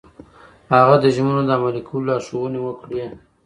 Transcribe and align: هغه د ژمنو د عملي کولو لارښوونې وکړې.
هغه 0.75 0.95
د 1.03 1.05
ژمنو 1.15 1.41
د 1.45 1.49
عملي 1.57 1.81
کولو 1.87 2.07
لارښوونې 2.09 2.59
وکړې. 2.63 3.03